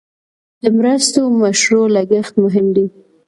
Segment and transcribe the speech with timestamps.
[0.61, 2.85] د مرستو مشروع لګښت مهم دی.